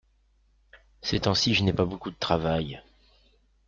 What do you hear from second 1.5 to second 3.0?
je n’ai pas beaucoup de travail.